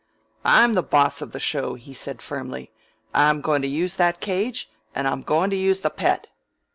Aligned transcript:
"I'm 0.43 0.73
the 0.73 0.81
boss 0.81 1.21
of 1.21 1.31
the 1.31 1.39
show," 1.39 1.75
he 1.75 1.93
said 1.93 2.23
firmly. 2.23 2.71
"I'm 3.13 3.39
goin' 3.39 3.61
to 3.61 3.67
use 3.67 3.97
that 3.97 4.19
cage, 4.19 4.67
and 4.95 5.07
I'm 5.07 5.21
goin' 5.21 5.51
to 5.51 5.55
use 5.55 5.81
the 5.81 5.91
Pet." 5.91 6.25